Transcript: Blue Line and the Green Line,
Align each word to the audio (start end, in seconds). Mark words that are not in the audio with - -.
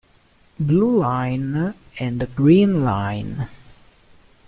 Blue 0.59 0.97
Line 0.97 1.75
and 1.99 2.19
the 2.19 2.25
Green 2.25 2.83
Line, 2.83 3.49